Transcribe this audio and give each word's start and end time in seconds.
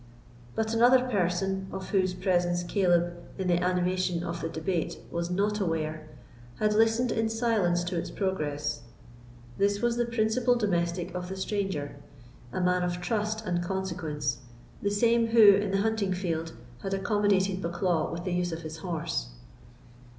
But 0.55 0.73
another 0.73 1.07
person, 1.07 1.67
of 1.71 1.89
whose 1.89 2.15
presence 2.15 2.63
Caleb, 2.63 3.13
in 3.37 3.47
the 3.47 3.61
animation 3.63 4.23
of 4.23 4.41
the 4.41 4.49
debate, 4.49 4.97
was 5.11 5.29
not 5.29 5.59
aware, 5.59 6.09
had 6.57 6.73
listened 6.73 7.11
in 7.11 7.29
silence 7.29 7.83
to 7.83 7.99
its 7.99 8.09
progress. 8.09 8.81
This 9.59 9.79
was 9.79 9.97
the 9.97 10.05
principal 10.07 10.55
domestic 10.55 11.13
of 11.13 11.29
the 11.29 11.35
stranger—a 11.37 12.61
man 12.61 12.81
of 12.81 12.99
trust 12.99 13.45
and 13.45 13.63
consequence—the 13.63 14.89
same 14.89 15.27
who, 15.27 15.53
in 15.53 15.69
the 15.69 15.81
hunting 15.85 16.15
field, 16.15 16.53
had 16.81 16.95
accommodated 16.95 17.61
Bucklaw 17.61 18.11
with 18.11 18.23
the 18.23 18.33
use 18.33 18.51
of 18.51 18.63
his 18.63 18.77
horse. 18.77 19.27